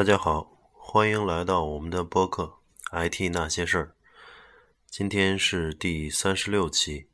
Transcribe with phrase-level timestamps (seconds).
[0.00, 2.54] 大家好，欢迎来到我们的播客
[3.10, 3.84] 《IT 那些事儿》。
[4.86, 7.06] 今天是第三十六期，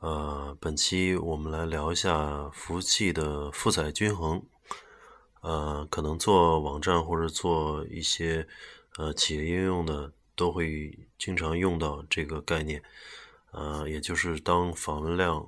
[0.00, 4.42] 呃，本期我们来聊一下服务器的负载均衡。
[5.42, 8.48] 呃，可能做网站或者做一些
[8.96, 12.82] 呃企业应用的，都会经常用到这个概念。
[13.52, 15.46] 呃，也就是当访问量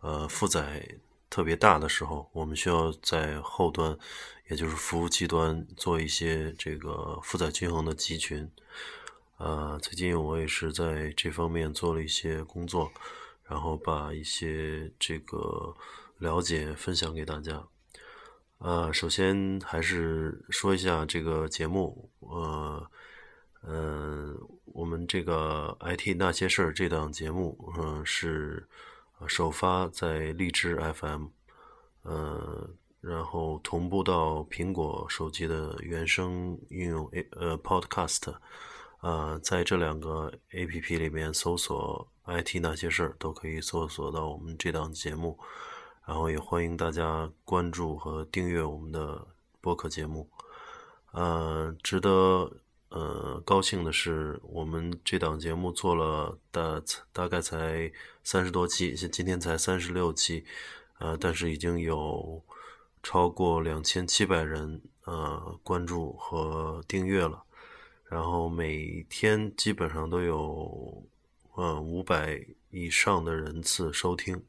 [0.00, 0.96] 呃负载
[1.30, 3.96] 特别大的时候，我们需要在后端，
[4.48, 8.50] 也就是服务器端做一些这个负载均衡的集群。
[9.38, 12.92] 呃，最近我也是在这方面做了一些工作，
[13.44, 15.74] 然后把一些这个
[16.18, 17.66] 了解分享给大家。
[18.58, 22.90] 呃，首先还是说一下这个节目，呃，
[23.62, 24.34] 呃，
[24.66, 28.66] 我们这个 IT 那些事儿这档节目，嗯，是
[29.26, 31.26] 首发在荔枝 FM，
[32.02, 32.70] 呃，
[33.06, 38.34] 然后同步到苹果手机的原生应用 A 呃 Podcast，
[39.00, 45.38] 呃，在这两个 APP 里面搜索 IT 那些事儿，都可以搜索到我们这档节目。
[46.06, 49.26] 然后也欢迎大家关注和订阅我们的
[49.60, 50.28] 播客节目。
[51.12, 52.50] 呃，值得
[52.90, 57.90] 呃高兴的是，我们这档节目做了大大概才
[58.22, 60.44] 三十多期，今天才三十六期，
[60.98, 62.42] 呃，但是已经有
[63.04, 67.44] 超过两千七百人呃关注和订阅了。
[68.08, 71.04] 然后每天基本上都有
[71.54, 74.42] 呃五百以上的人次收听。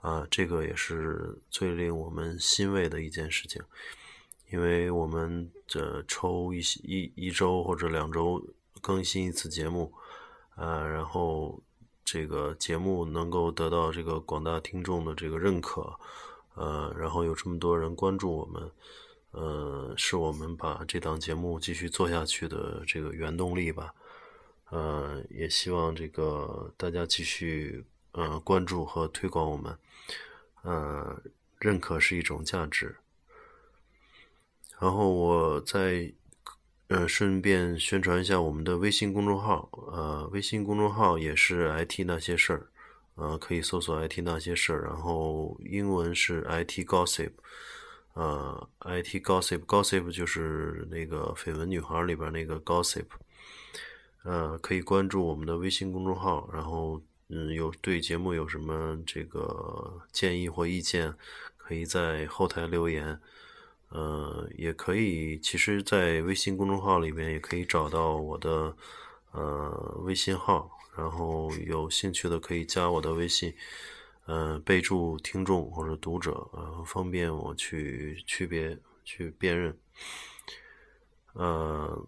[0.00, 3.60] 啊，这个也是最令我们欣慰的一件事情，
[4.50, 8.42] 因为我们这抽一一一周或者两周
[8.80, 9.92] 更新一次节目，
[10.54, 11.60] 啊，然后
[12.02, 15.94] 这个节目能够得到这个广大听众的这个认可，
[16.54, 18.70] 呃，然后有这么多人关注我们，
[19.32, 23.94] 呃，是我们把这档节目继续做下去的这个原动力吧，
[24.70, 27.84] 呃，也希望这个大家继续。
[28.12, 29.78] 呃，关注和推广我们，
[30.62, 31.22] 呃，
[31.60, 32.96] 认可是一种价值。
[34.80, 36.12] 然后我再
[36.88, 42.66] 呃顺便宣传一下我们的微信公众号，呃，微信公众号也是 IT 那些事儿，
[43.20, 47.32] 呃，可以搜索 IT 那些事儿，然后英文是 IT Gossip，
[48.14, 53.06] 呃，IT Gossip，Gossip 就是那个绯闻女孩里边那个 Gossip，
[54.24, 57.00] 呃，可以关注我们的微信公众号，然后。
[57.32, 61.14] 嗯，有对节目有什么这个建议或意见，
[61.56, 63.20] 可以在后台留言。
[63.90, 68.74] 呃，也可以，其实，在微信公众号里面也可以找到我的
[69.30, 73.54] 呃微信号，然后有兴趣的可以加我的微信，
[74.26, 79.78] 呃，备注听众或者读者，呃，方便我去区别去辨认。
[81.32, 82.06] 呃，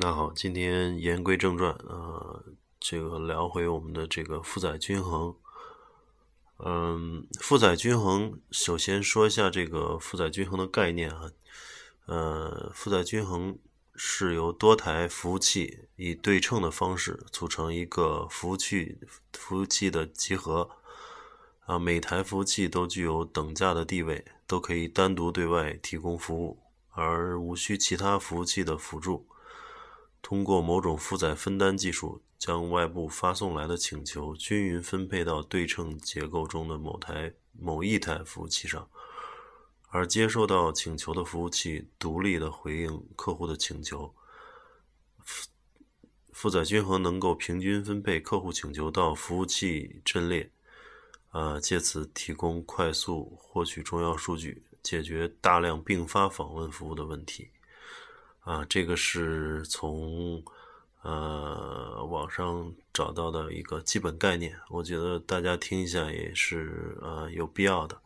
[0.00, 2.44] 那好，今天言归正传，呃。
[2.84, 5.36] 这个聊回我们的这个负载均衡，
[6.56, 11.30] 嗯，负载均衡，首先说一下这个负载均衡的概念啊，
[12.06, 13.56] 呃，负载均衡
[13.94, 18.98] 是由多台服务器以对称的方式组成一个服务器
[19.32, 20.70] 服务器的集合，
[21.66, 26.58] 啊，每台服务器都具有等价的地位，都可以单独对外提供服务，
[26.90, 29.26] 而无需其他服务器的辅助。
[30.22, 38.88] 通过某种负载分担技术，将外部发送来的请求均匀分配到对称结构中的某台某一台服务器上，
[39.94, 44.14] 而接收到请求的服务器独立的回应客户的请求。
[46.32, 50.50] 负载均衡能够平均分配客户请求到服务器阵列，
[51.28, 57.50] 啊，借此提供快速获取重要数据，解决大量并发访问服务的问题。
[58.40, 60.42] 啊，这个是从
[61.02, 68.00] 呃网上找到的一个基本概念，我觉得大家听一下也是呃有必要的。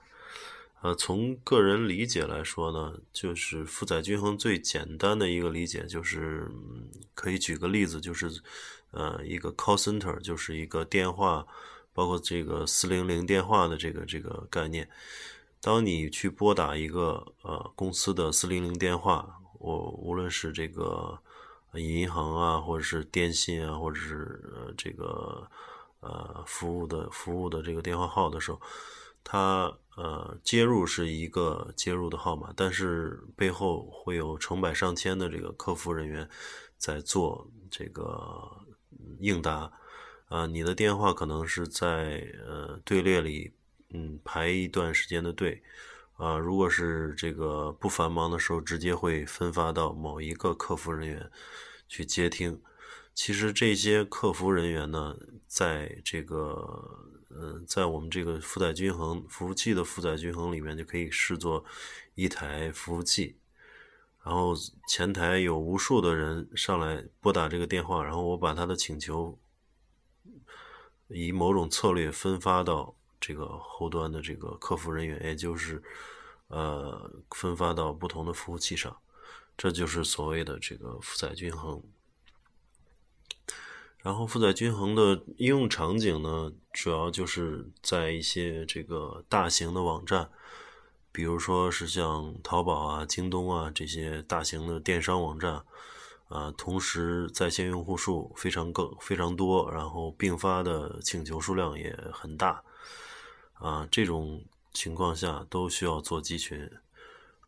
[0.86, 6.48] 呃，从个人理解来说呢，就是负载均衡最简单的一个理解就是，
[7.12, 8.30] 可以举个例子，就是
[8.92, 11.44] 呃一个 call center，就是一个电话，
[11.92, 14.88] 包括这个四零零电话的这个这个概念。
[15.60, 19.40] 当你去拨打一个呃公司的四零零电话。
[19.58, 21.18] 我无论是这个
[21.72, 25.50] 银行啊，或者是电信啊，或者是这个
[26.00, 28.60] 呃服务的服务的这个电话号的时候，
[29.28, 36.28] 它呃接入是一个接入的号码，但是背后会有成百上千的这个客服人员
[36.78, 38.64] 在做这个
[39.18, 39.72] 应答
[40.28, 43.52] 啊，你的电话可能是在呃队列里
[43.90, 45.60] 嗯排一段时间的队。
[46.18, 51.30] 啊，如果是这个不繁忙的时候，直接会分发到某一个客服人员
[51.88, 52.62] 去接听。
[53.14, 55.14] 其实这些客服人员呢，
[55.46, 61.64] 在这个，嗯，在我们这个负载均衡服务器的负载均衡里面，就可以视作
[62.14, 63.36] 一台服务器。
[64.24, 64.54] 然后
[64.88, 69.38] 前台有无数的人上来拨打这个电话，然后我把他的请求
[71.08, 75.80] 以某种策略分发到这个后端的这个客服人员，也就是
[76.48, 78.96] 呃分发到不同的服务器上，
[79.56, 81.80] 这就是所谓的这个负载均衡。
[84.06, 90.30] 然后负载均衡的应用场景呢，主要就是在一些这个大型的网站，
[91.10, 95.60] 比如说是像淘宝啊、京东啊这些大型的电商网站，
[96.28, 102.62] 啊，同时在线用户数非常更非常多，然后并发的请求数量也很大，
[103.54, 104.40] 啊，这种
[104.72, 106.70] 情况下都需要做集群，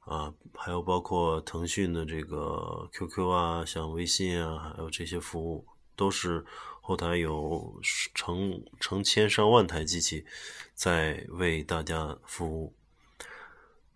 [0.00, 5.64] 啊，还有包括腾讯的这个 QQ 啊、像微信啊，还有这些服务。
[5.98, 6.46] 都是
[6.80, 7.80] 后台有
[8.14, 10.24] 成成千上万台机器
[10.72, 12.72] 在为大家服务。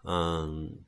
[0.03, 0.81] 嗯，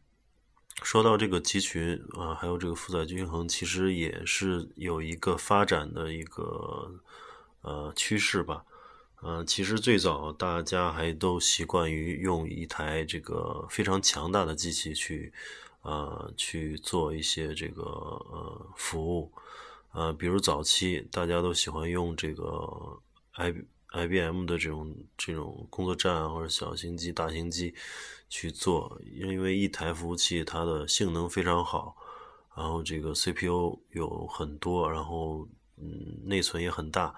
[0.83, 7.01] 说到这个集群啊，还有这个负载均衡，其实也是有一个发展的一个
[7.63, 8.65] 呃趋势吧。
[9.23, 15.33] 嗯，其实最早大家还都习惯于用一台这个非常强大的机器去
[15.83, 19.33] 呃去做一些这个呃服务。
[19.95, 23.01] 呃，比如早期大家都喜欢用这个
[23.33, 23.55] I
[23.93, 27.73] I B M 的这种这种工作站或者小型机、大型机
[28.29, 31.97] 去做，因为一台服务器它的性能非常好，
[32.57, 35.47] 然后这个 C P U 有很多，然后
[35.77, 37.15] 嗯内存也很大，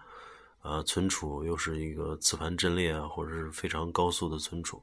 [0.61, 4.83] 啊存储又是一个磁盘阵列啊或者是非常高速的存储，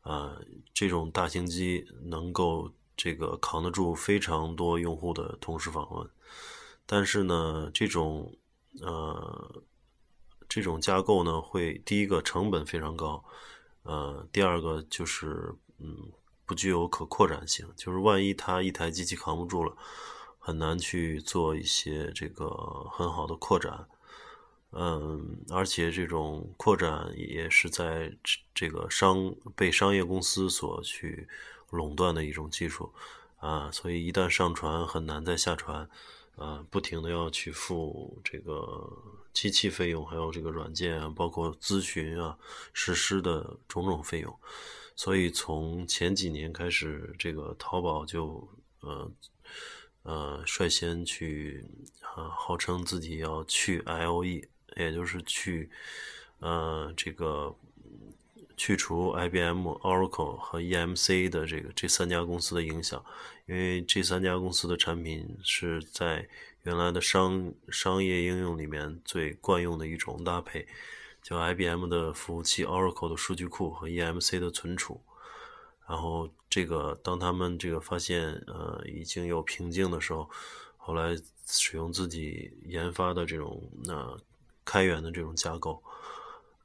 [0.00, 0.34] 啊
[0.72, 6.08] 这种大型机能够这个扛得住非常多用户的同时访问。
[6.90, 8.34] 但是呢，这种
[8.80, 9.62] 呃，
[10.48, 13.22] 这种架构呢，会第一个成本非常高，
[13.82, 16.10] 呃，第二个就是嗯，
[16.46, 19.76] 不具有可扩展性，就是万一它一台机器扛不住了，
[20.38, 22.48] 很难去做一些这个
[22.90, 23.86] 很好的扩展，
[24.72, 28.16] 嗯，而且这种扩展也是在
[28.54, 31.28] 这个商被商业公司所去
[31.68, 32.94] 垄断的一种技术
[33.36, 35.86] 啊，所以一旦上传，很难再下传。
[36.38, 38.88] 啊，不停的要去付这个
[39.32, 42.38] 机器费用，还有这个软件啊，包括咨询啊、
[42.72, 44.38] 实施的种种费用。
[44.94, 48.48] 所以从前几年开始，这个淘宝就
[48.80, 49.10] 呃
[50.02, 51.64] 呃率先去
[52.14, 55.70] 啊，号称自己要去 IOE，也就是去
[56.40, 57.54] 呃这个
[58.58, 63.02] 去除 IBM、Oracle 和 EMC 的这个这三家公司的影响。
[63.46, 66.28] 因为这三家公司的产品是在
[66.64, 70.66] 原来的商商业应用里面最惯用的一种搭配，
[71.22, 75.00] 叫 IBM 的服务器、Oracle 的数据库和 EMC 的存储。
[75.88, 80.28] 然后这个当他们这个发现呃已经有瓶颈的时候，
[80.76, 81.16] 后来
[81.46, 84.20] 使用自己研发的这种呃
[84.62, 85.82] 开源的这种架构，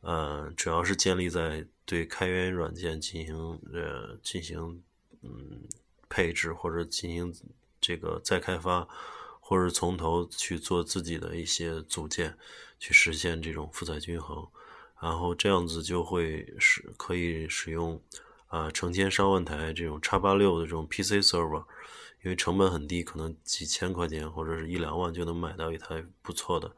[0.04, 4.84] 呃主要是建立在对开源软件进行呃进行
[5.24, 5.64] 嗯。
[6.10, 7.34] 配置或者进行
[7.82, 8.88] 这个再开发，
[9.40, 12.38] 或者从头去做自己的一些组件，
[12.78, 14.48] 去实现这种负载均衡，
[15.02, 18.00] 然后这样子就会使可以使用
[18.46, 21.66] 啊成千上万台这种叉八六的这种 PC server，
[22.24, 26.76] 因为成本很低，可能几千块钱或者是一两万就能买到一台不错的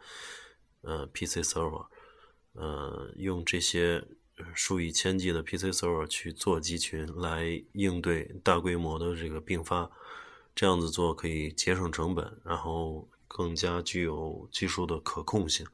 [0.79, 1.87] 呃 PC server，
[2.55, 4.03] 呃用这些。
[4.53, 9.89] 数以千计的 PC server 去做集群来应对大规模的这个并发，
[10.53, 15.65] 这样子做可以节省成本，然后更加具有技术的可控性。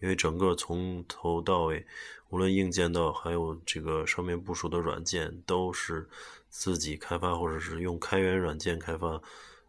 [0.00, 1.84] 因为整个从头到尾，
[2.28, 6.08] 无论硬件到还有这个上面部署的软件，都是
[6.48, 9.20] 自己开发或者是用开源软件开发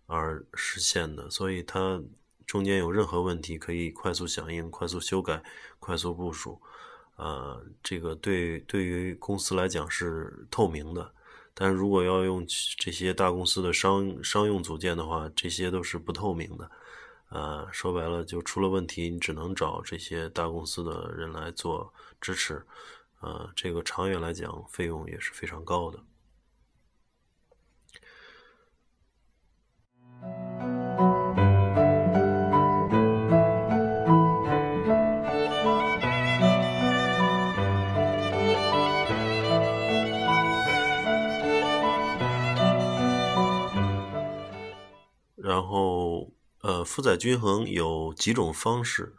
[0.06, 2.00] 而实现的，所以它
[2.46, 5.44] 中间有任何问题可以快速响应、快速修改、
[5.86, 6.60] 快速部署。
[7.18, 11.14] 呃，这个对对于公司来讲是透明的，
[11.54, 12.46] 但如果要用
[12.78, 16.70] 这些大公司的商商用组件的话，这些都是不透明的。
[17.30, 22.66] 呃，说白了，就出了问题，你只能找这些大公司的人来做支持。
[23.22, 26.00] 呃，这个长远来讲，费用也是非常高的。
[45.46, 49.16] 然后呃，负载均衡有几种方式，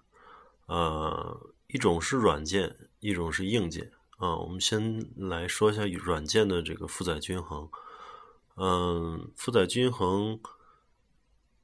[0.66, 3.92] 呃，一种是软件，一种是硬件。
[4.18, 7.68] 啊，我们先来说一下软件的这个负载均衡。
[8.56, 10.40] 嗯，负载均衡，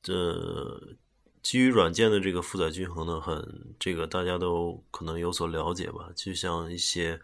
[0.00, 0.96] 这
[1.42, 6.10] 基于软件的这个负载均衡呢，很这个大家都可能有所了解吧？
[6.14, 7.20] 就像一些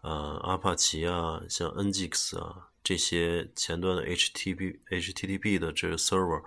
[0.00, 6.42] 呃阿帕奇啊，像 Nginx 啊这些前端的 HTTP HTTP 的这个 server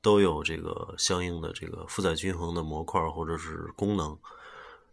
[0.00, 4.18] 都有这个相应的这个负载均衡的模块或者是功能。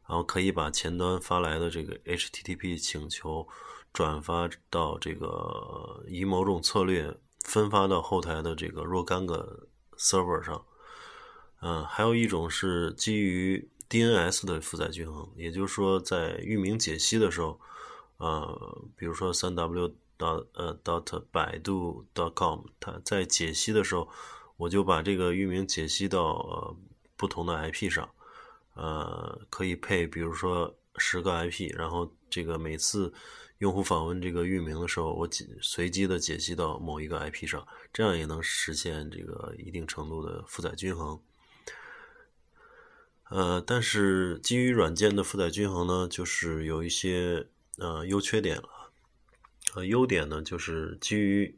[0.06, 3.48] 然后可以把前端发来的这个 HTTP 请求
[3.94, 10.66] 转发到这个以某种策略分发到后台的这个若干个 server 上。
[11.62, 17.62] 嗯，还有一种是基于 DNS 的负载均衡，也就是说在域名解析的时候，
[18.18, 24.08] 呃，比如说三 W dot 呃 dot 百度 dot com，它在解析的时候，
[24.58, 26.78] 我就把这个域名解析到呃
[27.18, 28.08] 不同的 IP 上。
[28.74, 33.14] 呃，可以配，比如说十个 IP，然后这个每次
[33.58, 41.20] 用户访问这个域名的时候，我解随机的解析到某一个 IP 上，这样也能实现这个一定程度的负载均衡。
[43.30, 47.48] 呃，但是基于软件的负载均衡呢，就是有一些
[47.78, 48.81] 呃优缺点了。
[49.76, 51.58] 呃，优点呢，就是基于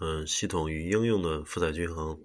[0.00, 2.18] 嗯系统与应用的负载均衡，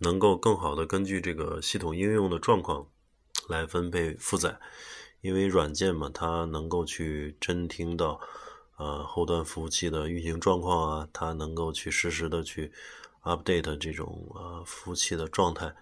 [0.00, 2.88] 能够更好的根据这个系统应用的状况。
[3.48, 4.60] 来分配负载，
[5.22, 8.20] 因为软件嘛，它能够去侦听到，
[8.76, 12.70] 呃，后端服务器的运行状况啊，它能够去实时的去
[13.22, 15.74] update 这种呃服务器的状态，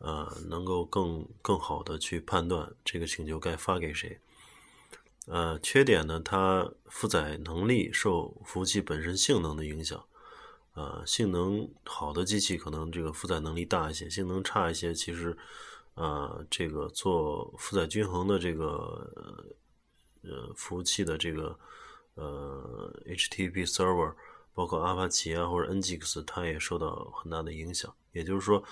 [0.00, 4.20] 呃，能够更更好的去判断这个请求该发给谁。
[5.28, 10.04] 呃，缺点呢，它负载能力受服务器本身性能的影响，
[10.74, 15.36] 呃，性能好的机器可能这个负载能力大一些，性能差一些，其实。
[16.00, 19.52] 呃，这个做负载均衡的这个
[20.22, 21.58] 呃服务器的这个
[22.14, 24.14] 呃 HTTP server，
[24.54, 27.92] 包括阿帕奇啊或者 Nginx，它也受到很大的影响。
[28.12, 28.62] 也就是说，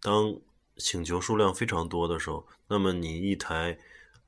[0.00, 0.32] 当
[0.76, 3.76] 请求数量非常多的时候，那么你一台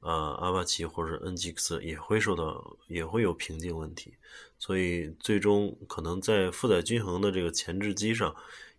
[0.00, 4.14] 呃阿帕奇或者 NGX 也会受到也会有瓶颈问题。
[4.58, 8.34] 所以最终可能在负载均衡的这个前置机上，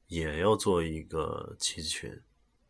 [0.07, 2.21] 也要做一个集群。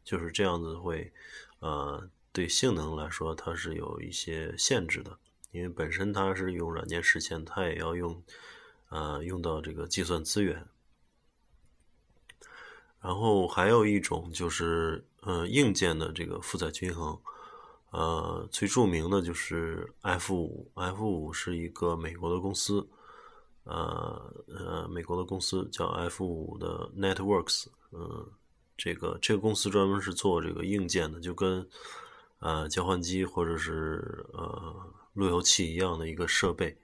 [0.04, 1.14] 就是这样子会，
[1.60, 5.18] 呃，对性能来说它是有一些限制的，
[5.52, 8.22] 因为本身它是用软件实现，它也要用，
[8.90, 10.66] 呃，用到这个计算资源。
[13.00, 17.20] 然后还有一种就是，呃，硬件的这个负载均衡，
[17.92, 22.86] 呃，最著名的就是 F 五，F 五是一个美国的公司，
[23.64, 28.28] 呃呃，美国的公司叫 F 五的 Networks，嗯。
[28.78, 31.68] 这个这个公司专门是做这个硬件的，就跟
[32.40, 34.76] 呃交换机或者是呃
[35.14, 36.76] 路由器一样的一个设备。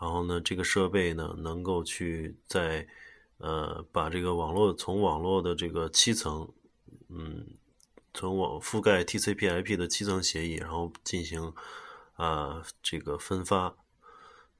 [0.00, 2.84] 然后呢，这个设备呢能够去在
[3.36, 6.48] 呃把这个网络从网络的这个七层，
[7.08, 7.46] 嗯，
[8.14, 11.52] 从网覆盖 TCP/IP 的七层协议，然后进行
[12.14, 13.74] 啊这个分发，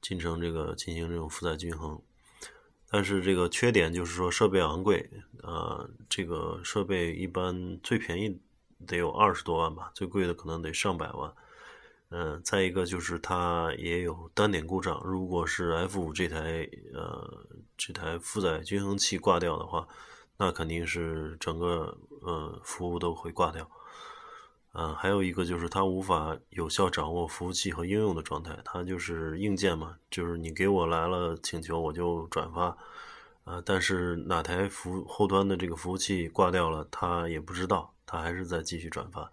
[0.01, 2.01] 进程这个进行这种负载均衡。
[2.91, 5.09] 但是这个缺点就是说设备昂贵，
[5.43, 8.39] 呃，这个设备一般最便宜
[8.87, 11.31] 得有二十多万吧，最贵的可能得上百万。
[12.11, 17.45] 嗯，再一个就是它也有单点故障，如果是 F 五这台呃
[17.77, 19.87] 这台负载均衡器挂掉的话，
[20.39, 23.69] 那肯定是整个呃服务都会挂掉。
[24.71, 32.77] 嗯，还有一个就是它无法有效掌握服务器和应用的状态，它就是硬件嘛，就是你给我来了请求，我就转发，
[33.43, 39.29] 啊，但是哪台服后端的这个服务器挂掉了，它也不知道，它还是在继续转发，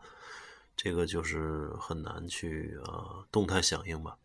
[0.74, 4.16] 这个就是很难去呃动态响应吧。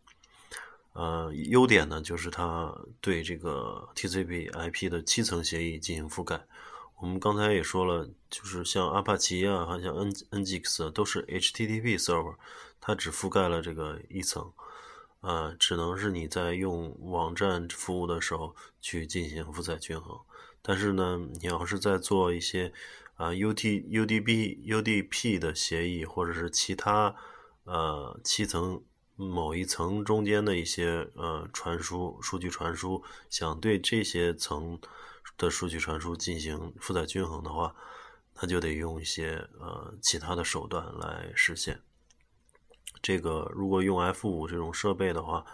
[0.94, 6.42] 呃，优点呢就是它对这个 TCP/IP 的七层协议进行覆盖。
[7.02, 12.36] 我们刚才也说了，就是像阿帕奇啊，还像 N Nginx 都是 HTTP server，
[12.80, 14.52] 它只覆盖了这个一层，
[15.20, 20.16] 呃，只能是你在用网站服务的时候去进行负载均衡。
[20.62, 22.72] 但是呢，你要是在做一些
[23.16, 27.12] 啊 UT UDP UDP 的协议，或者是其他
[27.64, 28.80] 呃七层
[29.16, 34.78] 某一层中间的一些呃传输数据传输，想对这些层。
[35.42, 37.74] 的数据传输进行负载均衡的话，
[38.40, 41.82] 那就得用一些呃其他的手段来实现。
[43.02, 45.44] 这个如果用 F 五这种设备的话，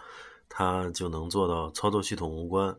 [0.47, 2.77] 它就能做到操作系统无关，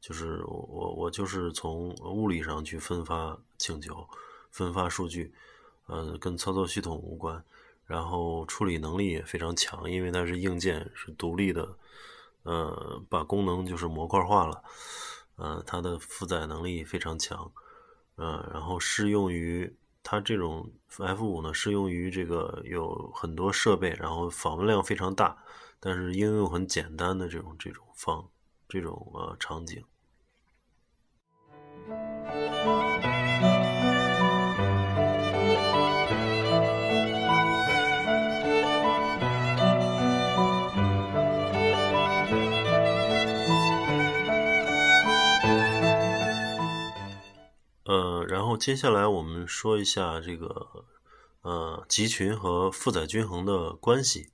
[0.00, 4.08] 就是我我就是从物理上去分发请求，
[4.50, 5.34] 分发数据，
[5.86, 7.44] 呃，跟操作系统无关。
[7.84, 11.76] 然后处理能力也非常强，因为它是硬件，是独立的，
[12.42, 14.64] 呃，把功能就是模块化了，
[15.36, 17.50] 呃，它的负载能力非常强，
[18.16, 25.36] 呃，然后适用于它这种 F 五呢，适用于这个有很多设备，然后访问量非常大，
[25.78, 28.28] 但是应用很简单的这种这种方
[28.68, 29.84] 这种呃场景。
[47.88, 50.84] 呃，然后接下来我们说一下这个
[51.42, 54.32] 呃集群和负载均衡的关系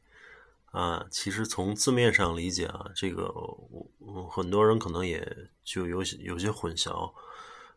[0.70, 1.04] 啊。
[1.10, 3.30] 其实从字面上理解啊，这个
[4.30, 7.12] 很多人可能也就有有些混淆。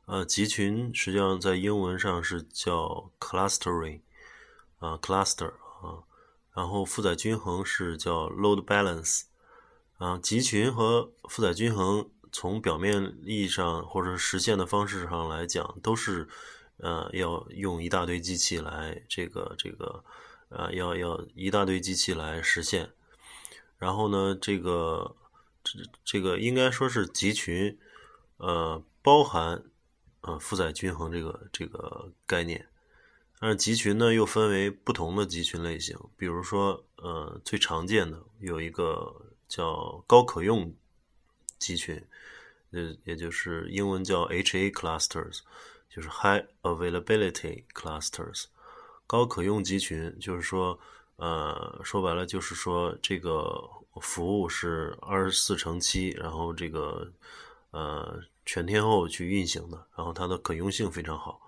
[0.06, 4.00] 呃，集群实际上在英文上是叫 clustering
[4.80, 5.50] 啊，cluster
[5.82, 6.08] 啊。
[6.54, 9.24] 然后负载均衡是叫 load balance
[9.98, 10.18] 啊。
[10.20, 12.10] 集群和负载均衡。
[12.38, 16.28] 从表面意义上或者实现的方式上来讲，都是，
[16.76, 20.04] 呃，要用一大堆机器来这个这个，
[20.50, 22.92] 呃，要要一大堆机器来实现。
[23.78, 25.16] 然后呢，这个
[25.64, 27.80] 这这个应该说是集群，
[28.36, 29.64] 呃，包含
[30.20, 32.68] 呃负载均衡这个这个概念。
[33.40, 40.76] 但是集群呢又分为不同的集群类型，比如说呃最常见的有一个叫高可用。
[41.58, 42.02] 集群，
[42.72, 45.40] 呃，也就是英文叫 HA clusters，
[45.90, 48.46] 就是 High Availability Clusters，
[49.08, 50.78] 高可用集群，就是说，
[51.16, 53.70] 呃，说白了就是说，这个
[54.02, 57.12] 服务是二十四乘七，然后这个
[57.72, 61.40] 呃全天候去运行的，然后它的可用性非常好，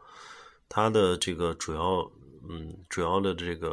[0.70, 2.10] 它的这个主要，
[2.48, 3.70] 嗯，主要的这个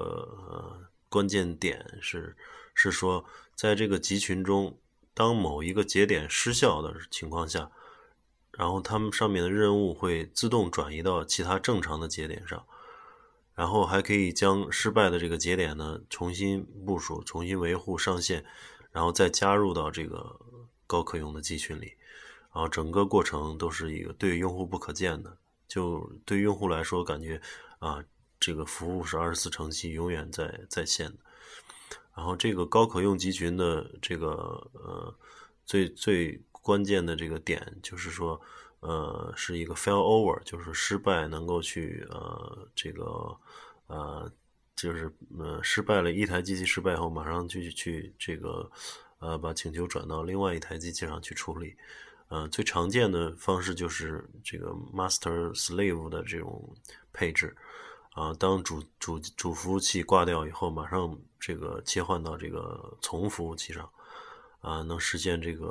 [0.49, 0.77] 呃
[1.09, 2.37] 关键点是
[2.75, 4.77] 是说，在这个集群中。
[5.15, 7.71] 当某一个节点失效的情况下，
[8.51, 12.67] 然后它们上面的任务会自动转移到其他正常的节点上，
[13.55, 18.45] 然后还可以将失败的这个节点呢重新部署、重新维护、上线，
[18.91, 20.39] 然后再加入到这个
[20.87, 21.95] 高可用的集群里，
[22.53, 27.41] 然后整个过程都是一个对用户不可见的，就对用户来说感觉
[27.79, 28.05] 啊，
[28.41, 31.19] 这个服务是二十四乘七永远在在线的。
[32.17, 34.31] 然后这个高可用集群的这个
[34.75, 35.15] 呃
[35.65, 38.41] 最最关键的这个点就是说
[38.81, 43.37] 呃是一个 fail over，就是失败能够去呃这个
[43.89, 44.31] 呃
[44.77, 48.71] 就是呃失败了一台机器失败后马上去去这个
[49.19, 51.75] 呃把请求转到另外一台机器上去处理，
[52.29, 56.75] 呃最常见的方式就是这个 master slave 的这种
[57.13, 57.57] 配置。
[58.15, 63.91] 啊，当主主主服务器挂掉以后，马上这个切换到这个从服务器上，
[64.61, 65.67] 啊，能实现这个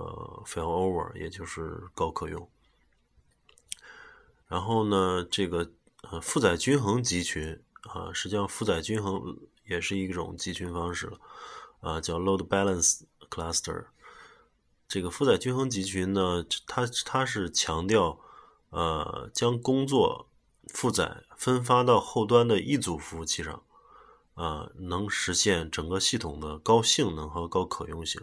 [0.45, 2.45] fail over，也就是高可用。
[4.49, 11.19] 然后呢，这个呃负载均衡集群啊，实际上负载均衡也是一种集群方式了，
[11.79, 13.85] 啊，叫 load balance cluster。
[14.89, 18.19] 这个负载均衡集群呢，它它是强调
[18.69, 20.27] 呃将工作。
[20.73, 23.63] 负载分发到后端的一组服务器上，
[24.33, 28.21] 啊，能实现整个系统的高性能和高可用性。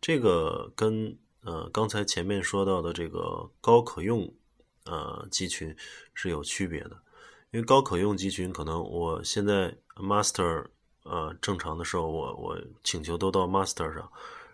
[0.00, 4.34] 这个跟呃刚才前面说到的这个高可用
[4.86, 5.76] 呃集群
[6.12, 7.00] 是有区别的。
[7.52, 10.66] 因为高可用集群可能我现在 master
[11.02, 14.08] 呃正常的时候，我我请求都到 master 上，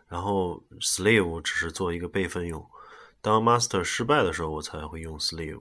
[0.08, 2.66] 然后 slave 只是做一个备份用。
[3.20, 5.60] 当 master 失败的时候，我才会用 slave。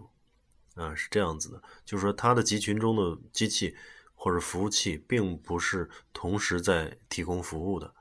[0.75, 3.75] 啊，是这样子的，就是说它的集群中的机器
[4.13, 7.93] 或者服务器并不是同时在提供服务的，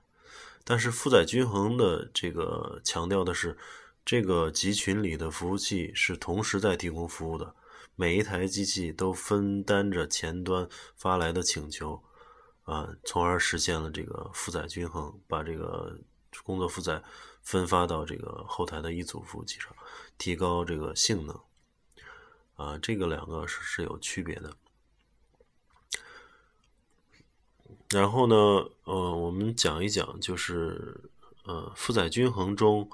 [0.65, 3.57] 但是负载均衡的这个强调的是，
[4.05, 7.55] 这个集群里的服务器是同时在提供服务的，
[7.95, 12.03] 每一台机器都分担着前端发来的请求，
[12.65, 15.99] 啊，从而实现了这个负载均衡，把这个
[16.43, 17.03] 工作负载
[17.43, 19.73] 分发到这个后台的一组服务器上，
[20.19, 21.39] 提高这个性能。
[22.57, 24.57] 啊，这个两个是是有区别的。
[27.91, 28.37] 然后呢，
[28.85, 31.11] 呃，我们讲一讲，就是
[31.45, 32.91] 呃，负载均衡中，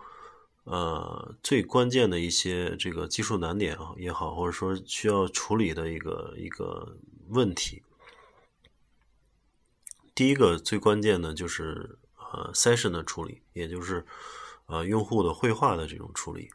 [0.65, 6.97] 呃，最关键的一些这个技术难点啊也好，或者说需要处理的一个一个
[7.29, 7.83] 问题。
[10.15, 14.05] 第一个最关键的就是呃，session 的处理，也就是
[14.67, 16.51] 呃，用户的绘画的这种处理。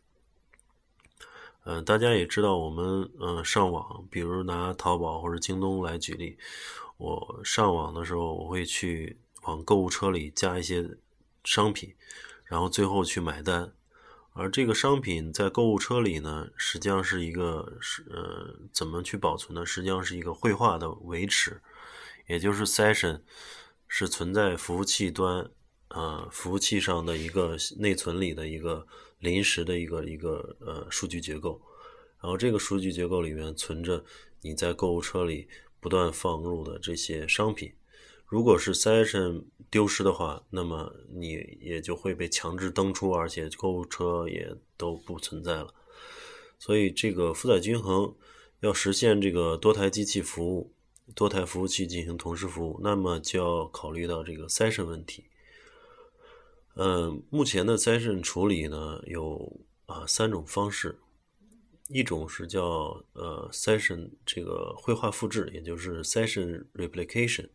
[1.67, 6.37] 嗯，大家也知道，我们嗯上网，比如拿淘宝或者京东来举例，
[6.97, 10.87] 我上网的时候，我会去往购物车里加一些
[11.43, 11.95] 商品，
[12.43, 13.73] 然后最后去买单。
[14.33, 19.65] 而这个商品在购物车里呢，实际上是一个是呃怎么去保存呢？
[19.65, 21.59] 实际上是一个绘画的维持，
[22.27, 23.21] 也就是 session
[23.87, 25.49] 是存在服务器端
[25.87, 28.85] 呃服务器上的一个内存里的一个。
[29.25, 31.59] 临时的一个一个呃数据结构，
[32.21, 34.05] 然后这个数据结构里面存着
[34.41, 35.47] 你在购物车里
[35.79, 37.73] 不断放入的这些商品。
[38.27, 45.73] 如果是 session 丢失的话，那么你也就会被强制登出，而且购物车也都不存在了。
[46.57, 48.15] 所以这个负载均衡
[48.61, 50.73] 要实现这个多台机器服务、
[51.13, 55.25] 多台服务器进行同时服务，那么就要考虑到这个 session 问题。
[56.77, 60.99] 嗯，目前的 session 处理呢有啊三种方式，
[61.87, 67.47] 一种是叫呃 session 这个绘画复制，也就是 session replication。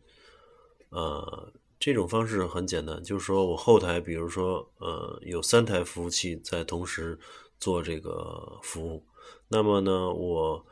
[0.89, 7.19] 呃，这种方式很简单，就是说我后台比如说呃有三台服务器在同时
[7.59, 9.05] 做这个服务，
[9.49, 10.65] 那么呢我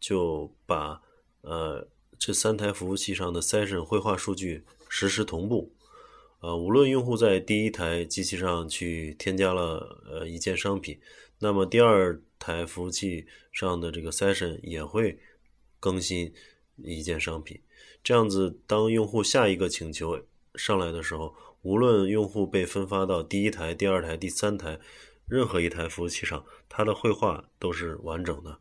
[0.00, 1.02] 就把
[1.42, 1.86] 呃
[2.18, 5.74] 这三台服务器上的 session 绘画数据实时同步。
[6.42, 11.00] 呃，无论用户在第一台机器上去添加了呃一件商品，
[11.38, 15.20] 那么第二台服务器上的这个 session 也会
[15.78, 16.34] 更新
[16.78, 17.60] 一件商品。
[18.02, 20.20] 这样子，当用户下一个请求
[20.56, 24.80] 上来的时候，无论用户被分发到第一台、第二台、第三台
[25.28, 28.58] 任何一台服务器上，它的绘画都是完整的。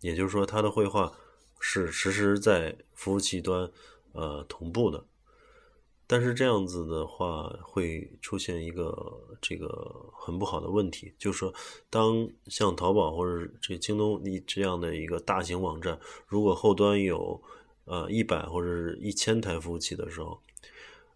[0.00, 1.16] 也就是说，它的绘画
[1.60, 3.70] 是实时在服务器端
[4.10, 5.06] 呃同步的。
[6.12, 11.54] 但是这样子的话，会出现一个这个很不好的问题，就是说，
[11.88, 17.42] 当像淘宝或者这京东你这样的一个大型网站，如果后端有
[17.86, 20.38] 呃一百或者是一千台服务器的时候，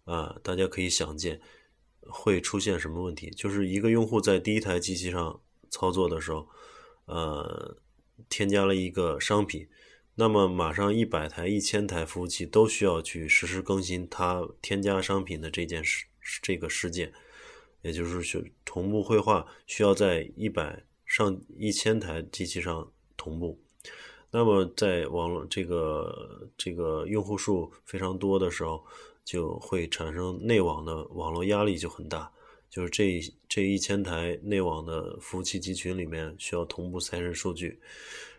[0.05, 1.39] 啊，大家可以想见
[2.01, 3.29] 会出现什么问题？
[3.29, 6.47] 就是一个用户在第一台机器上操作的时候，
[7.05, 7.77] 呃，
[8.29, 9.67] 添加了一个商品。
[10.19, 16.07] 那么，马上一百台、一千台服务器都需要去实时更新它添加商品的这件事、
[16.41, 17.13] 这个事件，
[17.83, 23.59] 也就是说，同步绘画需要在一百上一千台机器上同步。
[24.31, 28.83] 那么，在网络这个这个用户数非常多的时候，
[29.23, 32.31] 就会产生内网的网络压力就很大，
[32.71, 37.79] 就是这这一千台内网的服务器集群里面需要同步三十数据，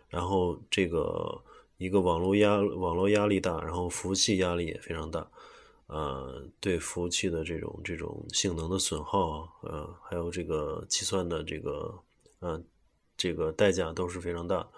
[0.09, 1.41] 然后这个。
[1.79, 5.31] 一个网络压网络压力大，然后服务器压力也非常大，
[5.87, 12.03] 呃，对服务器的这种这种性能的损耗啊，呃，还有这个计算的这个，
[12.41, 12.61] 呃，
[13.17, 14.69] 这个代价都是非常大，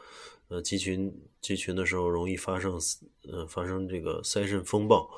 [0.49, 1.11] 呃，集群
[1.41, 2.79] 集群的时候容易发生，
[3.33, 5.11] 呃，发生这个塞渗风暴，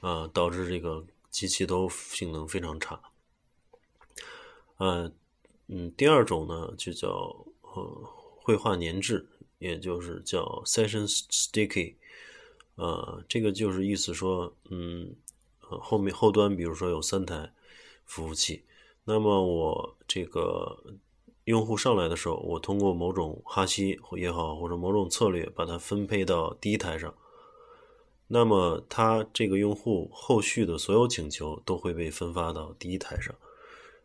[0.00, 3.00] 啊，导致这个机器都性能非常差，
[4.76, 5.10] 呃，
[5.68, 7.08] 嗯，第二种呢就叫
[7.62, 8.10] 呃
[8.42, 9.26] 绘画粘滞。
[9.60, 11.94] 也就是叫 session sticky，
[12.76, 15.14] 呃，这个就是意思说，嗯，
[15.60, 17.52] 后面后端比如说有三台
[18.06, 18.64] 服务器，
[19.04, 20.82] 那么我这个
[21.44, 27.14] 用户上来的时候，我通过某种哈希也好，或者某种策略把它分配到第一台上，
[28.28, 33.34] 那么他这个用户后续的所有请求都会被分发到第一台上，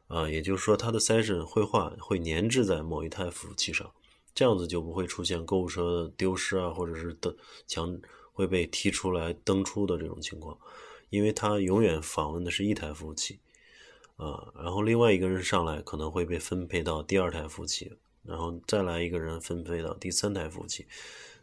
[0.08, 3.90] 啊，也就是说，它的 session 绘画会粘滞在某一台服务器上。
[4.36, 7.34] 这样子就不会出现购物车丢失啊，或者是登
[7.66, 7.98] 强
[8.34, 10.60] 会被踢出来登出的这种情况，
[11.10, 13.40] 因为它永远访问的是一台服务器，
[14.18, 17.94] 啊，然后另外一个人上来可能会被分配到第二台服务器，
[18.24, 20.86] 然后再来一个人分配到第三台服务器，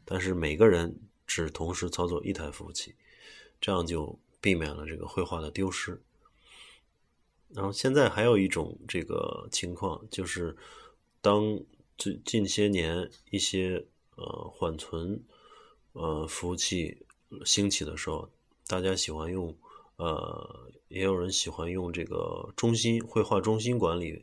[0.04, 0.94] 但是每个人
[1.26, 2.94] 只同时操作一台服务器，
[3.58, 5.98] 这样就避免了这个绘画的丢失。
[7.48, 10.54] 然后现在还有一种这个情况，就是
[11.22, 11.58] 当。
[12.02, 13.86] 近近些年，一些
[14.16, 15.22] 呃缓存
[15.92, 16.98] 呃服务器
[17.44, 18.28] 兴起的时候，
[18.66, 19.56] 大家喜欢用
[19.98, 24.20] 呃，也有人喜欢用这个中心绘画中心管理，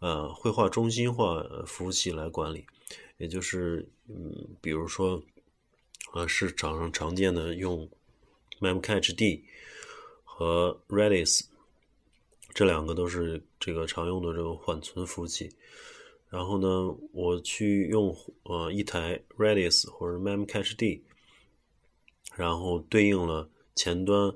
[0.00, 2.66] 呃，绘画中心化服务器来管理，
[3.16, 5.22] 也就是嗯，比如说
[6.12, 7.88] 呃市场上常见的用
[8.60, 9.42] Memcached
[10.22, 11.46] 和 Redis
[12.52, 15.50] 这两个都是这个常用的这个缓存服务器。
[16.34, 21.00] 然后呢，我去用呃一台 Redis 或者 Memcached，
[22.34, 24.34] 然后对应了前端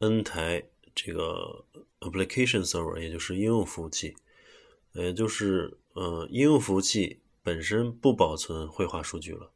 [0.00, 0.62] N 台
[0.94, 1.64] 这个
[2.00, 4.14] Application Server，也就是应用服务器，
[4.92, 9.50] 也就是呃应用服务器本身不保存绘画数据了，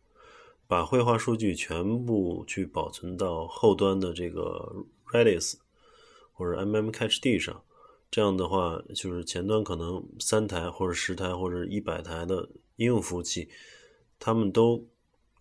[0.66, 5.56] 把绘画数据全部去保存到后端的这个 Redis
[6.32, 7.62] 或者 MMCatchD 上。
[8.14, 13.48] 这样的话，就是前端可能三台或者十台或者一百台的应用服务器，
[14.20, 14.86] 他们都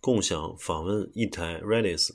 [0.00, 2.10] 共享访问一台 Redis，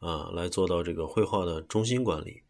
[0.00, 2.42] 啊，来做到这个绘画的中心管理。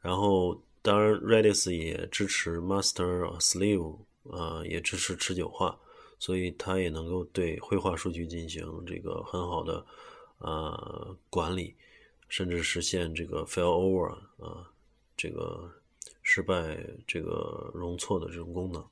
[0.00, 3.98] 然后，当然 Redis 也支持 Master Slave，
[4.30, 5.78] 啊，也支持持久化，
[6.18, 9.84] 所以它也能够对绘画数据进行这个很好的
[10.38, 11.76] 啊管理，
[12.30, 14.72] 甚至实现这个 failover 啊，
[15.14, 15.70] 这个。
[16.22, 18.84] 失败这个容错的这种功能，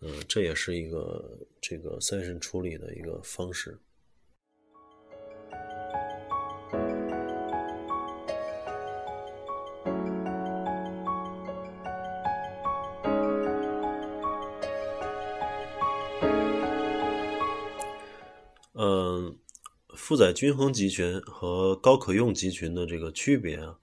[0.00, 3.78] 嗯，这也是一个这个 session 处理的一个方式。
[18.74, 19.36] 嗯，
[19.94, 23.78] 负载均衡集群和高可用集群的这个区别啊，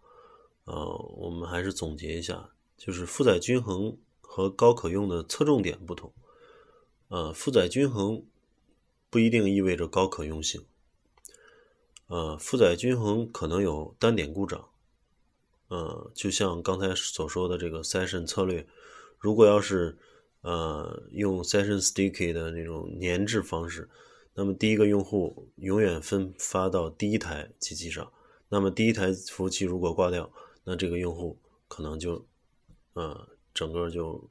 [0.66, 2.50] 呃，我们还是总结一下。
[2.78, 6.14] 就是负载均衡和高可用的侧重点不同，
[7.08, 8.24] 呃，负载均衡
[9.10, 10.64] 不一定意味着高可用性，
[12.06, 14.70] 呃，负载均衡可能有单点故障，
[15.70, 18.68] 呃，就像刚才所说的这个 session 策略，
[19.18, 19.98] 如果要是
[20.42, 23.90] 呃用 session sticky 的那种粘滞方式，
[24.36, 28.12] 那么第一个用户永远分发到第一台机器上，
[28.50, 30.32] 那么第一台服务器如果挂掉，
[30.64, 32.24] 那这个用户可能就。
[32.98, 34.28] 呃，整个就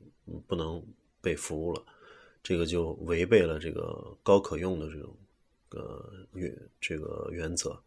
[0.48, 0.84] 不能
[1.20, 1.80] 被服务了，
[2.42, 5.16] 这个就违背了这个高可用的这种
[5.70, 7.80] 呃原这个原则。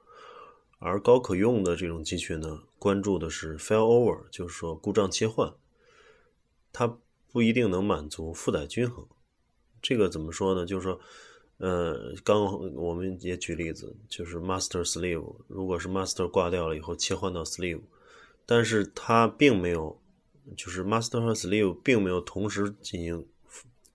[0.78, 5.54] 而高可用的这种集群呢，关注的是 failover，就是说故障切换，
[6.72, 6.98] 它
[7.30, 9.06] 不一定能满足负载均衡。
[9.82, 10.65] 这个怎么说呢？
[10.65, 10.98] 就是说，
[11.58, 12.42] 呃，刚
[12.74, 17.82] 我们也举例子，就是 master slave，如果是 master 挂掉了以后切换到 slave，
[18.46, 20.00] 但是它并没有。
[20.56, 23.28] 就是 master 和 slave 并没有同时进行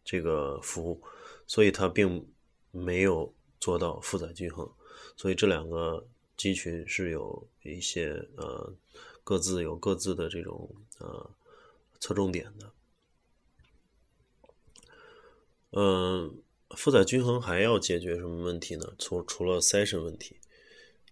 [0.04, 1.02] 这个服务，
[1.46, 2.26] 所以它并
[2.70, 4.70] 没有做到负载均衡，
[5.16, 8.74] 所以这两个集群是有一些呃
[9.22, 11.30] 各自有各自的这种呃
[12.00, 12.72] 侧重点的。
[15.76, 16.42] 嗯，
[16.76, 18.94] 负载均衡还要解决什么问题呢？
[18.98, 20.36] 除除了 session 问题，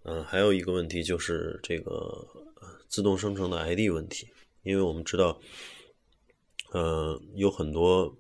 [0.03, 2.27] 嗯，还有一个问题就是这个
[2.89, 4.32] 自动生成的 ID 问题。
[4.62, 5.40] 因为我们知道，
[6.70, 8.16] 呃，有很多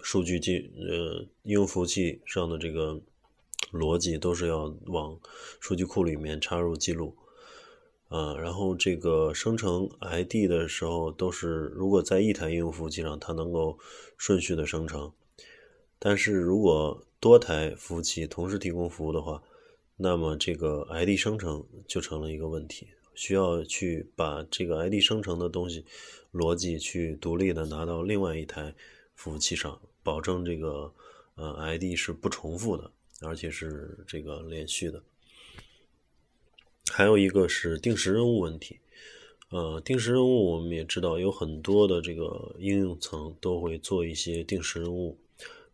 [0.00, 3.00] 数据进呃应用服务器上的这个
[3.72, 5.18] 逻辑都是要往
[5.60, 7.16] 数据库里面插入记录，
[8.08, 13.78] 啊，然后这个生成 ID 的时候都是如果在一台应用服务器上它能够
[14.16, 15.12] 顺序的生成，
[15.98, 19.42] 但是如果多台服务器同时提供服务的话，
[19.96, 22.86] 那么这个 ID 生成就成了一个问题。
[23.16, 25.84] 需要去把这个 ID 生成的东西
[26.32, 28.74] 逻辑去独立的拿到另外一台
[29.14, 30.92] 服务器上，保证这个
[31.34, 32.90] 呃 ID 是不重复的，
[33.22, 35.02] 而且是这个连续的。
[36.92, 38.78] 还有一个是定时任务问题，
[39.48, 45.16] 呃，定时任务我们也知道有很多的这个应用层都会做一些定时任务，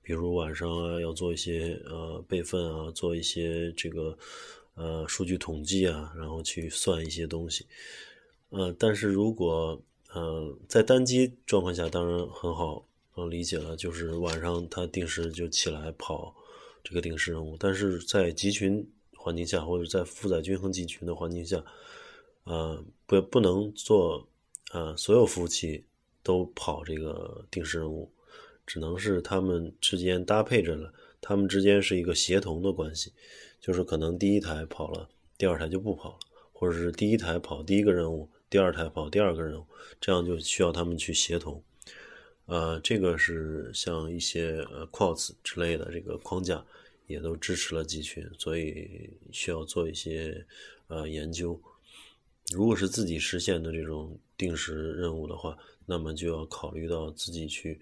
[0.01, 4.17] 比如晚上啊要做一些呃备份啊，做一些这个。
[4.75, 7.67] 呃，数据统计啊，然后去算一些东西，
[8.49, 9.81] 呃，但是如果
[10.13, 16.35] 呃在单机状况下，当然很好能理解了，就是晚上它定时就起来跑
[16.83, 21.63] 这个定时任务，但是在集群环境下或者在负载均衡集群的环境下，
[22.45, 24.27] 呃，不不能做
[24.73, 25.85] 呃所有服务器
[26.23, 28.11] 都跑这个定时任务，
[28.67, 33.13] 只能是他们之间搭配着了，他们之间是一个协同的关系。
[33.59, 35.09] 就是可能第一台跑了，
[35.39, 36.19] 第二台就不跑了，
[36.53, 39.65] 或者是第一台跑第一个任务，第二台跑第二个任务，
[40.01, 41.63] 这样就需要他们去协同。
[42.47, 46.67] 呃，这个是像一些呃 Quartz 之类的这个框架
[47.07, 50.45] 也都支持了集群，所以需要做一些
[50.89, 51.59] 呃研究。
[52.53, 55.57] 如果是自己实现的这种定时任务的话，
[55.87, 57.81] 那么就要考虑到自己去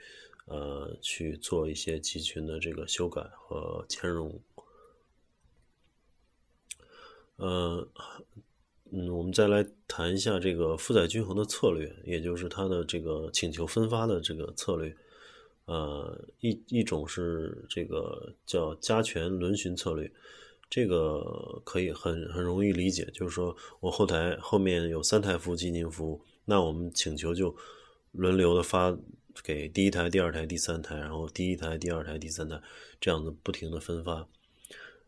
[0.50, 4.38] 呃去做一些集群的这个修改和兼容。
[7.36, 7.88] 呃，
[8.92, 14.94] 嗯，我们再来谈一下这个负载均衡的策略，也就是它的这个请求分发的这个策略。
[15.66, 20.10] 呃，一一种是这个叫加权轮询策略，
[20.68, 27.54] 这个可以很很容易理解，就是说我后台后面有三台服务器进行服务，那我们请求就
[28.10, 28.90] 轮流的发
[29.42, 32.60] 给第一台、第二台、第三台，然后第一台、第二台、第三台
[33.00, 34.26] 这样子不停的分发。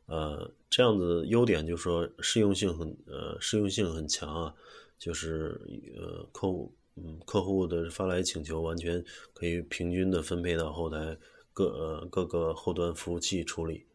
[0.06, 4.54] 呃，这样子优点就是说适用性很呃适用性很强啊，
[4.98, 5.60] 就是
[5.96, 11.16] 呃客户嗯客户的发来请求完全可以平均的分配到后台
[11.54, 13.86] 各呃各个后端服务器处理。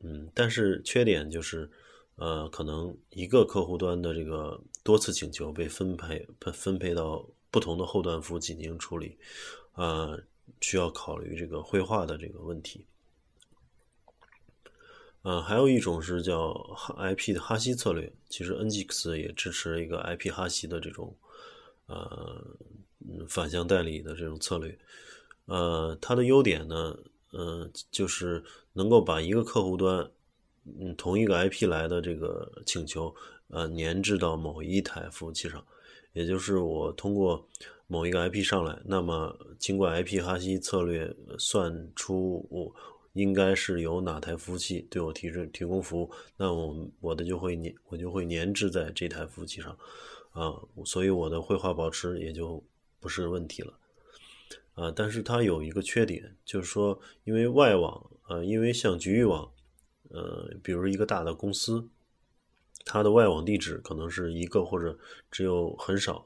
[0.00, 1.68] 嗯，但是缺点就是
[2.14, 9.16] 呃可能一个客户端的这个多次请求被分配分分配到不同的后端服务进行处理，
[9.74, 10.20] 呃
[10.60, 12.84] 需要考虑这个绘画的这个问题。
[15.22, 16.52] 呃，还有一种是叫
[16.96, 21.14] IP 的哈希策略，其实 NGX 也支持一个 IP 哈希的这种
[21.86, 22.56] 呃
[23.28, 24.78] 反向代理的这种策略。
[25.46, 26.96] 呃，它的优点呢，
[27.32, 30.08] 呃，就是能够把一个客户端，
[30.78, 33.14] 嗯，同一个 IP 来的这个请求，
[33.48, 35.62] 呃，粘制到某一台服务器上，
[36.12, 37.46] 也就是我通过
[37.86, 42.74] 某一个 IP 上来，那么经过 IP 哈希策略算出我。
[43.14, 49.76] 应该是由哪台服务器对我提供提供服务，那我我的就会粘我就会粘制在这台服务器上，
[50.30, 52.62] 啊，所以我的绘画保持也就
[53.00, 53.76] 不是问题了，
[54.74, 59.50] 啊，但是它有一个缺点，就是说因为外网，呃，因为像局域网，
[60.10, 61.88] 呃，比如一个大的公司，
[62.88, 64.98] 它的外网地址可能是一个或者
[65.30, 66.24] 只有很少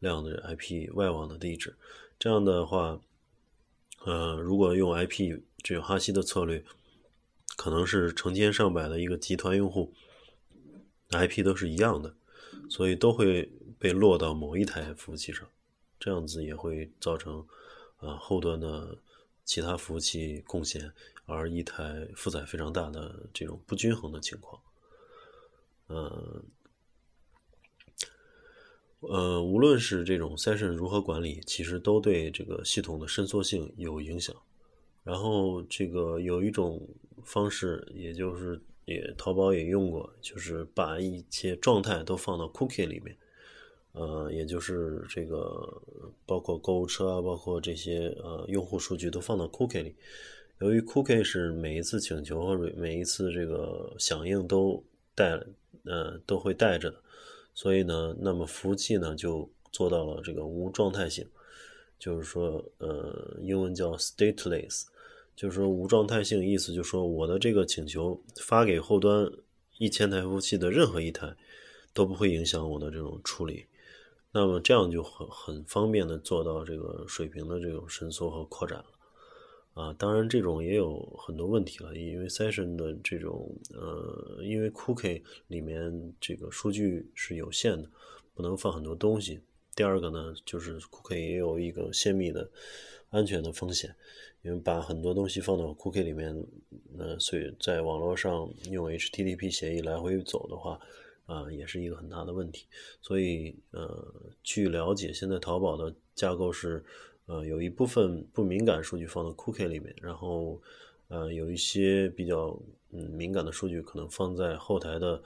[0.00, 1.76] 量的 IP 外网的地址，
[2.18, 3.00] 这样的话，
[4.04, 6.62] 呃，如果用 IP 这个哈希的策略，
[7.56, 9.94] 可能是成千上百的一个集团用户
[11.10, 12.12] ，IP 都是一样的，
[12.68, 15.48] 所以都会被落到某一台服务器上，
[16.00, 17.46] 这样子也会造成
[17.98, 18.98] 啊后端的
[19.44, 20.92] 其他服务器贡献，
[21.24, 24.60] 而一台负载非常大的这种不均衡的情况。
[25.88, 26.42] 嗯，
[29.00, 34.34] 呃，无论是这种 session 如何管理，其实都对这个系统的伸缩性有影响。
[35.02, 36.80] 然后这个有一种
[37.22, 43.14] 方式，也就是也淘宝也用过，就是把一些状态都放到 cookie 里面，
[43.92, 45.82] 呃，也就是这个
[46.24, 49.94] 包括购物车啊，包括这些呃用户数据都放到 cookie 里。
[50.60, 54.82] 由于 cookie 是每一次请求和每一次这个响应都
[55.14, 55.38] 带
[55.84, 57.00] 呃都会带着的，
[57.54, 61.26] 所以呢，那么服务器呢就做到了这个无状态性，
[61.98, 64.84] 就是说呃英文叫 stateless。
[65.36, 69.28] 就是说无状态性，意思就是说我的这个请求发给后端
[69.78, 71.34] 一千台服务器的任何一台
[71.92, 73.66] 都不会影响我的这种处理，
[74.30, 78.84] 那么这样就很很方便的做到这个水平的这种伸缩和扩展。
[79.74, 87.88] 啊，当然这种也有很多问题了，因为 session 的这种呃，因为 cookie 里面这个数据是有限的，
[88.34, 89.40] 不能放很多东西。
[89.76, 92.48] 第二个呢，就是 cookie 也有一个泄密的
[93.10, 93.94] 安全的风险。
[94.42, 96.36] 因为把很多东西放到 cookie 里面，
[96.98, 100.78] 呃，所以在网络上用 HTTP 协议来回走的话，
[101.24, 102.66] 啊，也是一个很大的问题。
[103.00, 106.84] 所以，呃，据了解，现在淘宝的架构是，
[107.26, 110.60] 呃，有一部分不敏感数据放到 cookie 里面，然后，
[111.08, 112.58] 呃，有一些比较
[112.90, 115.22] 嗯敏感的数据可能放在后台的，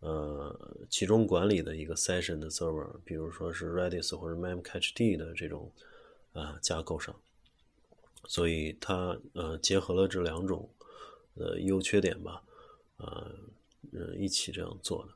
[0.00, 5.70] 呃，集中管理的一个 session 的 server，比如说是 Redis 或者 Memcached 的这种
[6.32, 7.14] 啊架构上。
[8.28, 10.70] 所以它呃结合了这两种
[11.34, 12.42] 呃优缺点吧，
[12.96, 13.30] 呃
[13.92, 15.12] 呃一起这样做的。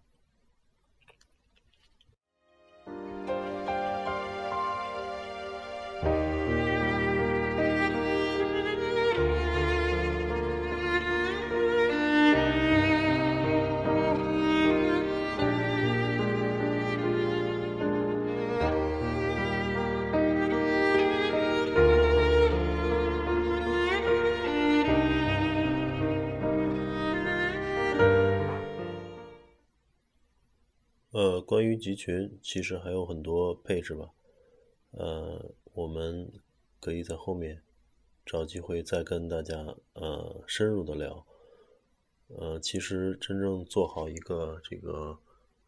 [31.16, 34.10] 呃关于集群，其实还有很多配置吧，
[34.90, 36.30] 呃，我们
[36.78, 37.62] 可以在后面
[38.26, 41.26] 找机会再跟大家呃深入的聊。
[42.28, 45.18] 呃，其实真正做好一个这个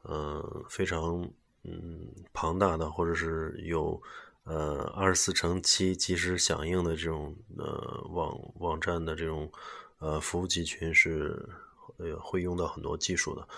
[0.03, 1.26] 呃非常
[1.62, 4.03] 嗯庞大的，或者是有
[4.44, 9.51] 呃二十四乘七及时响应的这种呃网网站的这种
[9.99, 11.49] 呃服务集群是
[11.96, 13.49] 呃会用到很多技术的。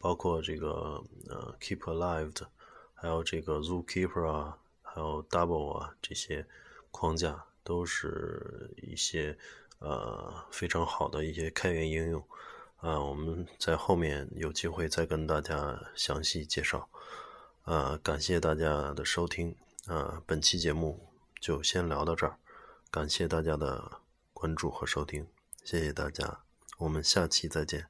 [0.00, 2.48] 包括这个呃，Keep Alive 的，
[2.94, 6.46] 还有这个 Zookeeper 啊，还有 Double 啊，这些
[6.90, 9.36] 框架都是一些
[9.78, 12.24] 呃非常好的一些开源应用
[12.78, 12.98] 啊。
[12.98, 16.88] 我们在后面有机会再跟大家详细介绍。
[17.64, 19.54] 啊，感谢大家的收听
[19.86, 20.98] 啊，本期节目
[21.38, 22.38] 就先聊到这儿，
[22.90, 24.00] 感谢大家的
[24.32, 25.28] 关注和收听，
[25.62, 26.40] 谢谢大家，
[26.78, 27.89] 我们下期再见。